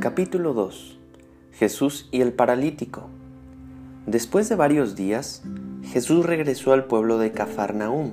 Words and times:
Capítulo 0.00 0.54
2 0.54 0.98
Jesús 1.52 2.08
y 2.10 2.22
el 2.22 2.32
paralítico 2.32 3.10
Después 4.06 4.48
de 4.48 4.54
varios 4.54 4.96
días, 4.96 5.42
Jesús 5.82 6.24
regresó 6.24 6.72
al 6.72 6.86
pueblo 6.86 7.18
de 7.18 7.32
Cafarnaúm. 7.32 8.12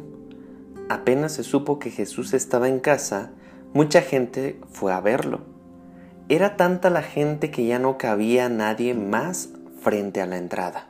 Apenas 0.89 1.31
se 1.31 1.43
supo 1.43 1.79
que 1.79 1.89
Jesús 1.89 2.33
estaba 2.33 2.67
en 2.67 2.81
casa, 2.81 3.31
mucha 3.73 4.01
gente 4.01 4.59
fue 4.69 4.91
a 4.91 4.99
verlo. 4.99 5.39
Era 6.27 6.57
tanta 6.57 6.89
la 6.89 7.03
gente 7.03 7.51
que 7.51 7.65
ya 7.65 7.79
no 7.79 7.97
cabía 7.97 8.49
nadie 8.49 8.93
más 8.93 9.51
frente 9.79 10.19
a 10.21 10.25
la 10.25 10.37
entrada. 10.37 10.89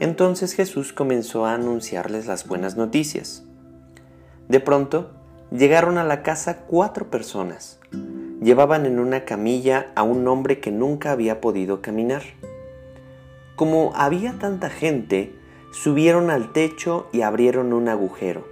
Entonces 0.00 0.54
Jesús 0.54 0.94
comenzó 0.94 1.44
a 1.44 1.52
anunciarles 1.52 2.26
las 2.26 2.48
buenas 2.48 2.78
noticias. 2.78 3.44
De 4.48 4.60
pronto, 4.60 5.10
llegaron 5.50 5.98
a 5.98 6.04
la 6.04 6.22
casa 6.22 6.64
cuatro 6.66 7.10
personas. 7.10 7.78
Llevaban 8.40 8.86
en 8.86 8.98
una 9.00 9.24
camilla 9.24 9.90
a 9.96 10.02
un 10.02 10.26
hombre 10.28 10.60
que 10.60 10.70
nunca 10.70 11.10
había 11.10 11.40
podido 11.40 11.82
caminar. 11.82 12.22
Como 13.56 13.92
había 13.96 14.38
tanta 14.38 14.70
gente, 14.70 15.34
subieron 15.72 16.30
al 16.30 16.52
techo 16.52 17.08
y 17.12 17.22
abrieron 17.22 17.72
un 17.72 17.88
agujero. 17.88 18.46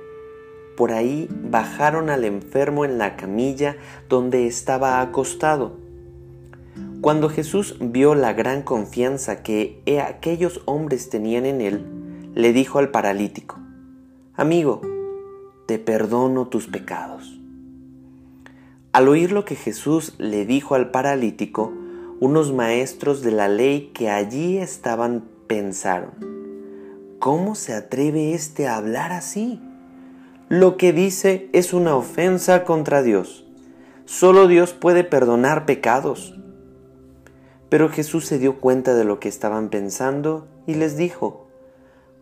Por 0.77 0.93
ahí 0.93 1.29
bajaron 1.31 2.11
al 2.11 2.25
enfermo 2.25 2.85
en 2.85 2.99
la 2.99 3.17
camilla 3.17 3.77
donde 4.09 4.47
estaba 4.47 5.01
acostado. 5.01 5.77
Cuando 7.01 7.29
Jesús 7.29 7.77
vio 7.81 8.15
la 8.15 8.33
gran 8.33 8.63
confianza 8.63 9.43
que 9.43 9.81
aquellos 10.05 10.63
hombres 10.65 11.09
tenían 11.09 11.47
en 11.47 11.61
él, 11.61 11.87
le 12.35 12.53
dijo 12.53 12.81
al 12.81 12.91
paralítico, 12.91 13.59
Amigo, 14.35 14.83
te 15.67 15.79
perdono 15.79 16.49
tus 16.49 16.67
pecados. 16.67 17.36
Al 18.97 19.09
oír 19.09 19.31
lo 19.31 19.45
que 19.45 19.57
Jesús 19.57 20.15
le 20.17 20.47
dijo 20.47 20.75
al 20.75 20.91
paralítico, 20.91 21.71
unos 22.19 22.55
maestros 22.55 23.21
de 23.21 23.31
la 23.31 23.47
ley 23.47 23.91
que 23.93 24.09
allí 24.09 24.57
estaban 24.57 25.29
pensaron, 25.47 26.13
¿cómo 27.19 27.57
se 27.57 27.75
atreve 27.75 28.33
éste 28.33 28.67
a 28.67 28.77
hablar 28.77 29.13
así? 29.13 29.61
Lo 30.49 30.79
que 30.79 30.95
dice 30.95 31.51
es 31.53 31.75
una 31.75 31.95
ofensa 31.95 32.65
contra 32.65 33.03
Dios. 33.03 33.45
Solo 34.07 34.49
Dios 34.49 34.73
puede 34.73 35.05
perdonar 35.05 35.67
pecados. 35.67 36.35
Pero 37.69 37.91
Jesús 37.91 38.25
se 38.25 38.39
dio 38.39 38.61
cuenta 38.61 38.95
de 38.95 39.05
lo 39.05 39.21
que 39.21 39.29
estaban 39.29 39.69
pensando 39.69 40.49
y 40.67 40.73
les 40.73 40.97
dijo, 40.97 41.49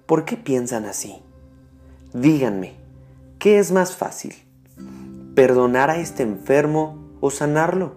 ¿por 0.06 0.24
qué 0.24 0.36
piensan 0.36 0.86
así? 0.86 1.22
Díganme, 2.12 2.74
¿qué 3.38 3.60
es 3.60 3.70
más 3.70 3.94
fácil? 3.94 4.34
¿Perdonar 5.34 5.90
a 5.90 5.96
este 5.96 6.22
enfermo 6.22 6.96
o 7.20 7.28
sanarlo? 7.32 7.96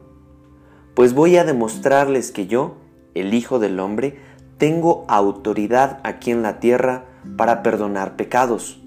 Pues 0.95 1.13
voy 1.13 1.38
a 1.38 1.43
demostrarles 1.43 2.31
que 2.31 2.47
yo, 2.47 2.77
el 3.13 3.35
Hijo 3.35 3.59
del 3.59 3.80
Hombre, 3.80 4.17
tengo 4.57 5.05
autoridad 5.07 5.99
aquí 6.03 6.31
en 6.31 6.41
la 6.41 6.59
tierra 6.59 7.05
para 7.38 7.61
perdonar 7.61 8.15
pecados. 8.15 8.81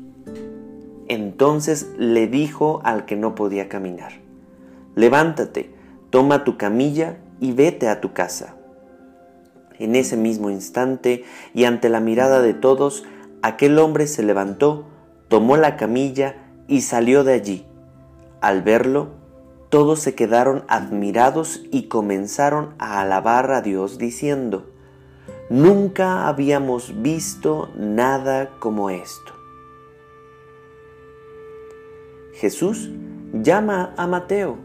Entonces 1.07 1.93
le 1.97 2.27
dijo 2.27 2.81
al 2.83 3.05
que 3.05 3.15
no 3.15 3.37
podía 3.37 3.69
caminar, 3.69 4.15
levántate, 4.97 5.73
toma 6.11 6.43
tu 6.43 6.57
camilla 6.57 7.19
y 7.39 7.53
vete 7.53 7.87
a 7.89 8.01
tu 8.01 8.13
casa. 8.13 8.57
En 9.79 9.95
ese 9.95 10.17
mismo 10.17 10.51
instante 10.51 11.23
y 11.55 11.67
ante 11.67 11.89
la 11.89 12.01
mirada 12.01 12.43
de 12.43 12.55
todos, 12.55 13.05
aquel 13.43 13.79
hombre 13.79 14.09
se 14.09 14.25
levantó, 14.25 14.87
tomó 15.29 15.57
la 15.57 15.77
camilla 15.77 16.35
y 16.67 16.81
salió 16.81 17.23
de 17.23 17.35
allí. 17.35 17.70
Al 18.41 18.63
verlo, 18.63 19.09
todos 19.69 20.01
se 20.01 20.15
quedaron 20.15 20.65
admirados 20.69 21.63
y 21.71 21.89
comenzaron 21.89 22.75
a 22.79 23.01
alabar 23.01 23.53
a 23.53 23.61
Dios 23.61 23.99
diciendo, 23.99 24.71
Nunca 25.51 26.29
habíamos 26.29 27.03
visto 27.03 27.71
nada 27.77 28.51
como 28.61 28.89
esto. 28.89 29.33
Jesús 32.35 32.91
llama 33.33 33.93
a 33.97 34.07
Mateo. 34.07 34.59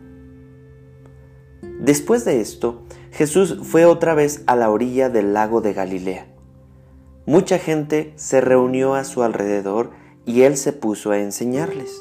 Después 1.80 2.24
de 2.24 2.40
esto, 2.40 2.84
Jesús 3.12 3.60
fue 3.64 3.86
otra 3.86 4.14
vez 4.14 4.44
a 4.48 4.56
la 4.56 4.70
orilla 4.70 5.10
del 5.10 5.34
lago 5.34 5.62
de 5.62 5.74
Galilea. 5.74 6.28
Mucha 7.26 7.58
gente 7.58 8.14
se 8.16 8.40
reunió 8.40 8.94
a 8.94 9.04
su 9.04 9.24
alrededor 9.24 9.90
y 10.26 10.44
él 10.44 10.56
se 10.56 10.72
puso 10.72 11.12
a 11.12 11.20
enseñarles. 11.20 12.00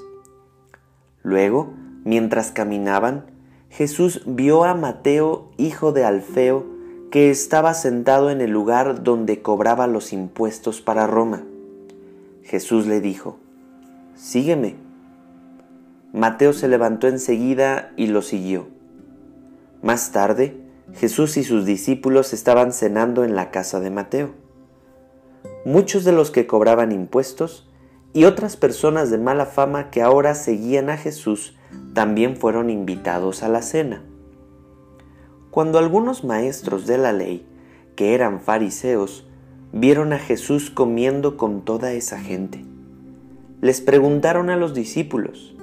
Luego, 1.24 1.74
Mientras 2.04 2.50
caminaban, 2.50 3.24
Jesús 3.70 4.22
vio 4.26 4.64
a 4.64 4.74
Mateo, 4.74 5.50
hijo 5.56 5.90
de 5.92 6.04
Alfeo, 6.04 6.66
que 7.10 7.30
estaba 7.30 7.72
sentado 7.72 8.30
en 8.30 8.42
el 8.42 8.50
lugar 8.50 9.02
donde 9.02 9.40
cobraba 9.40 9.86
los 9.86 10.12
impuestos 10.12 10.82
para 10.82 11.06
Roma. 11.06 11.42
Jesús 12.42 12.86
le 12.86 13.00
dijo, 13.00 13.38
Sígueme. 14.14 14.76
Mateo 16.12 16.52
se 16.52 16.68
levantó 16.68 17.08
enseguida 17.08 17.92
y 17.96 18.08
lo 18.08 18.20
siguió. 18.20 18.66
Más 19.82 20.12
tarde, 20.12 20.60
Jesús 20.92 21.38
y 21.38 21.42
sus 21.42 21.64
discípulos 21.64 22.34
estaban 22.34 22.72
cenando 22.72 23.24
en 23.24 23.34
la 23.34 23.50
casa 23.50 23.80
de 23.80 23.90
Mateo. 23.90 24.30
Muchos 25.64 26.04
de 26.04 26.12
los 26.12 26.30
que 26.30 26.46
cobraban 26.46 26.92
impuestos 26.92 27.66
y 28.14 28.24
otras 28.24 28.56
personas 28.56 29.10
de 29.10 29.18
mala 29.18 29.44
fama 29.44 29.90
que 29.90 30.00
ahora 30.00 30.34
seguían 30.34 30.88
a 30.88 30.96
Jesús 30.96 31.56
también 31.94 32.36
fueron 32.36 32.70
invitados 32.70 33.42
a 33.42 33.48
la 33.48 33.60
cena. 33.60 34.02
Cuando 35.50 35.78
algunos 35.78 36.24
maestros 36.24 36.86
de 36.86 36.96
la 36.96 37.12
ley, 37.12 37.46
que 37.96 38.14
eran 38.14 38.40
fariseos, 38.40 39.26
vieron 39.72 40.12
a 40.12 40.18
Jesús 40.18 40.70
comiendo 40.70 41.36
con 41.36 41.64
toda 41.64 41.92
esa 41.92 42.18
gente, 42.20 42.64
les 43.60 43.80
preguntaron 43.80 44.48
a 44.48 44.56
los 44.56 44.74
discípulos, 44.74 45.56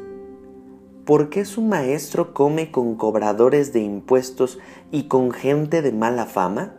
¿por 1.05 1.29
qué 1.29 1.45
su 1.45 1.61
maestro 1.61 2.33
come 2.33 2.69
con 2.71 2.95
cobradores 2.95 3.71
de 3.71 3.79
impuestos 3.79 4.59
y 4.91 5.03
con 5.03 5.31
gente 5.31 5.81
de 5.81 5.93
mala 5.93 6.25
fama? 6.25 6.73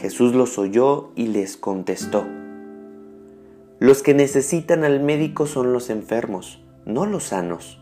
Jesús 0.00 0.34
los 0.34 0.58
oyó 0.58 1.12
y 1.14 1.28
les 1.28 1.56
contestó, 1.56 2.26
los 3.80 4.04
que 4.04 4.14
necesitan 4.14 4.84
al 4.84 5.00
médico 5.00 5.48
son 5.48 5.72
los 5.72 5.90
enfermos, 5.90 6.62
no 6.86 7.04
los 7.06 7.24
sanos 7.24 7.80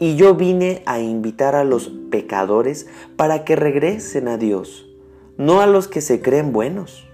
y 0.00 0.16
yo 0.16 0.34
vine 0.34 0.82
a 0.86 0.98
invitar 0.98 1.54
a 1.54 1.62
los 1.62 1.92
pecadores 2.10 2.88
para 3.16 3.44
que 3.44 3.54
regresen 3.54 4.26
a 4.26 4.38
Dios, 4.38 4.88
no 5.36 5.60
a 5.60 5.66
los 5.66 5.86
que 5.88 6.00
se 6.00 6.22
creen 6.22 6.52
buenos. 6.52 7.06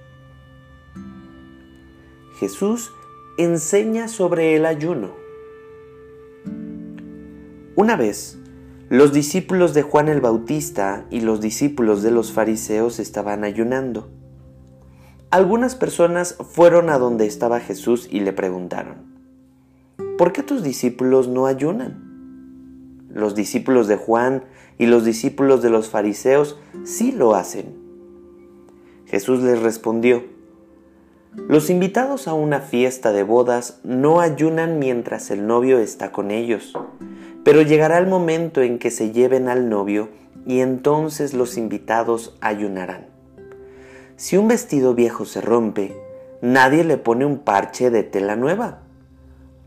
Jesús 2.38 2.92
enseña 3.38 4.06
sobre 4.06 4.54
el 4.54 4.64
ayuno. 4.64 5.10
Una 7.74 7.96
vez, 7.96 8.38
los 8.88 9.12
discípulos 9.12 9.74
de 9.74 9.82
Juan 9.82 10.08
el 10.08 10.20
Bautista 10.20 11.06
y 11.10 11.20
los 11.20 11.40
discípulos 11.40 12.02
de 12.02 12.12
los 12.12 12.32
fariseos 12.32 13.00
estaban 13.00 13.42
ayunando. 13.42 14.08
Algunas 15.30 15.74
personas 15.74 16.36
fueron 16.50 16.90
a 16.90 16.98
donde 16.98 17.26
estaba 17.26 17.60
Jesús 17.60 18.08
y 18.10 18.20
le 18.20 18.32
preguntaron, 18.32 18.96
¿por 20.18 20.32
qué 20.32 20.42
tus 20.42 20.62
discípulos 20.62 21.28
no 21.28 21.46
ayunan? 21.46 22.06
los 23.16 23.34
discípulos 23.34 23.88
de 23.88 23.96
Juan 23.96 24.44
y 24.76 24.84
los 24.84 25.04
discípulos 25.06 25.62
de 25.62 25.70
los 25.70 25.88
fariseos 25.88 26.58
sí 26.84 27.12
lo 27.12 27.34
hacen. 27.34 27.74
Jesús 29.06 29.42
les 29.42 29.62
respondió, 29.62 30.24
los 31.48 31.70
invitados 31.70 32.28
a 32.28 32.34
una 32.34 32.60
fiesta 32.60 33.12
de 33.12 33.22
bodas 33.22 33.80
no 33.84 34.20
ayunan 34.20 34.78
mientras 34.78 35.30
el 35.30 35.46
novio 35.46 35.78
está 35.78 36.12
con 36.12 36.30
ellos, 36.30 36.74
pero 37.42 37.62
llegará 37.62 37.96
el 37.96 38.06
momento 38.06 38.60
en 38.60 38.78
que 38.78 38.90
se 38.90 39.12
lleven 39.12 39.48
al 39.48 39.70
novio 39.70 40.10
y 40.46 40.60
entonces 40.60 41.32
los 41.32 41.56
invitados 41.56 42.36
ayunarán. 42.42 43.15
Si 44.16 44.38
un 44.38 44.48
vestido 44.48 44.94
viejo 44.94 45.26
se 45.26 45.42
rompe, 45.42 45.94
nadie 46.40 46.84
le 46.84 46.96
pone 46.96 47.26
un 47.26 47.38
parche 47.38 47.90
de 47.90 48.02
tela 48.02 48.34
nueva, 48.34 48.78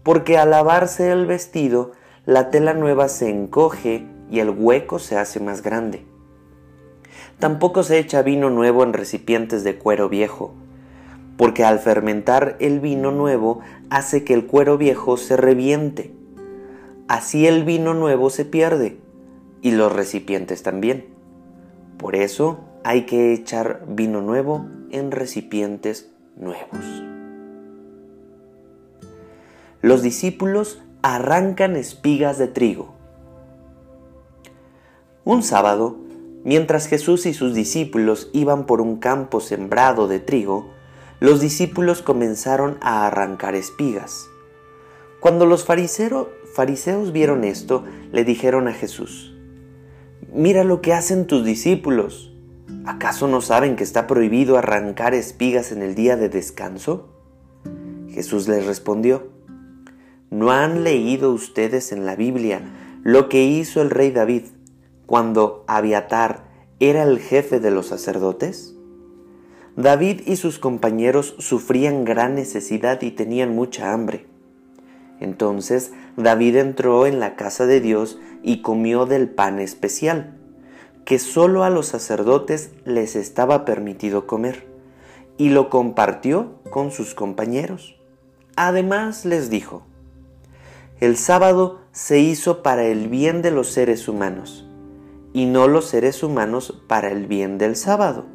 porque 0.02 0.40
al 0.40 0.50
lavarse 0.50 1.12
el 1.12 1.28
vestido 1.28 1.92
la 2.26 2.50
tela 2.50 2.74
nueva 2.74 3.10
se 3.10 3.30
encoge 3.30 4.08
y 4.32 4.40
el 4.40 4.50
hueco 4.50 4.98
se 4.98 5.18
hace 5.20 5.40
más 5.40 5.62
grande. 5.62 6.04
Tampoco 7.38 7.84
se 7.84 8.00
echa 8.00 8.24
vino 8.24 8.50
nuevo 8.50 8.82
en 8.82 8.94
recipientes 8.94 9.64
de 9.64 9.78
cuero 9.78 10.10
viejo, 10.10 10.56
porque 11.38 11.64
al 11.64 11.78
fermentar 11.78 12.58
el 12.60 12.80
vino 12.80 13.12
nuevo 13.12 13.60
hace 13.92 14.24
que 14.24 14.34
el 14.34 14.48
cuero 14.48 14.80
viejo 14.80 15.18
se 15.18 15.38
reviente. 15.38 16.12
Así 17.08 17.46
el 17.46 17.66
vino 17.66 17.94
nuevo 17.94 18.32
se 18.32 18.46
pierde 18.46 18.98
y 19.62 19.72
los 19.72 19.94
recipientes 19.94 20.64
también. 20.64 21.06
Por 21.98 22.16
eso 22.16 22.62
hay 22.84 23.06
que 23.06 23.34
echar 23.34 23.86
vino 23.88 24.22
nuevo 24.22 24.68
en 24.92 25.12
recipientes 25.12 26.12
nuevos. 26.36 27.04
Los 29.82 30.02
discípulos 30.02 30.82
arrancan 31.02 31.76
espigas 31.76 32.38
de 32.38 32.48
trigo. 32.48 32.94
Un 35.24 35.44
sábado, 35.44 35.98
Mientras 36.44 36.88
Jesús 36.88 37.26
y 37.26 37.34
sus 37.34 37.54
discípulos 37.54 38.30
iban 38.32 38.66
por 38.66 38.80
un 38.80 38.98
campo 38.98 39.42
sembrado 39.42 40.08
de 40.08 40.20
trigo, 40.20 40.72
los 41.20 41.42
discípulos 41.42 42.02
comenzaron 42.02 42.78
a 42.80 43.06
arrancar 43.06 43.56
espigas. 43.56 44.26
Cuando 45.20 45.46
los 45.46 45.66
fariseos 45.66 47.12
vieron 47.12 47.44
esto, 47.44 47.84
le 48.14 48.24
dijeron 48.24 48.70
a 48.70 48.74
Jesús, 48.74 49.36
Mira 50.32 50.64
lo 50.64 50.80
que 50.80 50.94
hacen 50.94 51.28
tus 51.28 51.44
discípulos. 51.44 52.34
¿Acaso 52.86 53.28
no 53.28 53.42
saben 53.42 53.76
que 53.76 53.84
está 53.84 54.08
prohibido 54.08 54.58
arrancar 54.58 55.14
espigas 55.14 55.72
en 55.72 55.82
el 55.82 55.96
día 55.96 56.18
de 56.18 56.30
descanso? 56.30 57.10
Jesús 58.10 58.48
les 58.48 58.66
respondió, 58.66 59.30
¿no 60.30 60.52
han 60.52 60.84
leído 60.84 61.32
ustedes 61.32 61.92
en 61.92 62.06
la 62.06 62.16
Biblia 62.16 62.62
lo 63.04 63.30
que 63.30 63.44
hizo 63.44 63.82
el 63.82 63.90
rey 63.90 64.12
David 64.12 64.44
cuando 65.06 65.64
Abiatar 65.68 66.50
era 66.80 67.04
el 67.04 67.20
jefe 67.20 67.60
de 67.60 67.72
los 67.72 67.88
sacerdotes? 67.88 68.76
David 69.76 70.22
y 70.26 70.36
sus 70.36 70.60
compañeros 70.60 71.36
sufrían 71.40 72.04
gran 72.04 72.36
necesidad 72.36 73.02
y 73.02 73.12
tenían 73.12 73.56
mucha 73.56 73.94
hambre. 73.94 74.26
Entonces 75.20 75.92
David 76.18 76.58
entró 76.58 77.06
en 77.06 77.20
la 77.20 77.36
casa 77.36 77.66
de 77.66 77.82
Dios 77.82 78.20
y 78.44 78.62
comió 78.62 79.06
del 79.06 79.30
pan 79.30 79.60
especial, 79.60 80.39
que 81.10 81.18
sólo 81.18 81.64
a 81.64 81.72
los 81.72 81.88
sacerdotes 81.88 82.70
les 82.86 83.16
estaba 83.16 83.66
permitido 83.66 84.28
comer, 84.28 84.68
y 85.40 85.50
lo 85.50 85.72
compartió 85.72 86.60
con 86.70 86.92
sus 86.92 87.16
compañeros. 87.16 88.00
Además 88.56 89.26
les 89.26 89.50
dijo, 89.50 89.82
el 91.00 91.18
sábado 91.18 91.80
se 91.92 92.20
hizo 92.20 92.62
para 92.62 92.86
el 92.86 93.08
bien 93.08 93.42
de 93.42 93.50
los 93.50 93.70
seres 93.70 94.08
humanos, 94.08 94.70
y 95.34 95.48
no 95.48 95.68
los 95.68 95.86
seres 95.86 96.22
humanos 96.22 96.80
para 96.86 97.10
el 97.10 97.26
bien 97.26 97.58
del 97.58 97.76
sábado. 97.76 98.28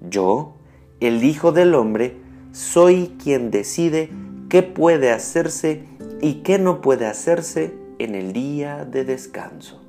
Yo, 0.00 0.54
el 1.00 1.22
Hijo 1.22 1.52
del 1.52 1.74
Hombre, 1.74 2.16
soy 2.52 3.14
quien 3.22 3.50
decide 3.50 4.08
qué 4.48 4.62
puede 4.62 5.10
hacerse 5.10 5.84
y 6.22 6.36
qué 6.36 6.58
no 6.58 6.80
puede 6.80 7.04
hacerse 7.04 7.74
en 7.98 8.14
el 8.14 8.32
día 8.32 8.86
de 8.86 9.04
descanso. 9.04 9.83